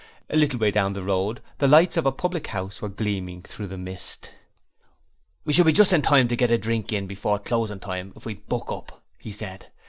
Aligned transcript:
A 0.31 0.35
little 0.35 0.57
way 0.57 0.71
down 0.71 0.93
the 0.93 1.03
road 1.03 1.43
the 1.59 1.67
lights 1.67 1.95
of 1.95 2.07
a 2.07 2.11
public 2.11 2.47
house 2.47 2.81
were 2.81 2.89
gleaming 2.89 3.43
through 3.43 3.67
the 3.67 3.77
mist. 3.77 4.31
'We 5.45 5.53
shall 5.53 5.65
be 5.65 5.71
just 5.71 5.93
in 5.93 6.01
time 6.01 6.27
to 6.29 6.35
get 6.35 6.49
a 6.49 6.57
drink 6.57 6.87
before 7.07 7.37
closing 7.37 7.79
time 7.79 8.11
if 8.15 8.25
we 8.25 8.33
buck 8.33 8.71
up,' 8.71 9.03
he 9.19 9.31
said. 9.31 9.67